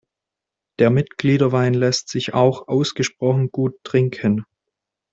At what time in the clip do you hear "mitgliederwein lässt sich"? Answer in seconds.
0.89-2.33